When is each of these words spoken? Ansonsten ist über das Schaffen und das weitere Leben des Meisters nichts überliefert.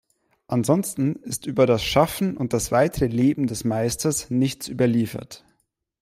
Ansonsten 0.47 1.15
ist 1.17 1.45
über 1.45 1.67
das 1.67 1.83
Schaffen 1.83 2.35
und 2.35 2.53
das 2.53 2.71
weitere 2.71 3.05
Leben 3.05 3.45
des 3.45 3.63
Meisters 3.65 4.31
nichts 4.31 4.67
überliefert. 4.67 5.45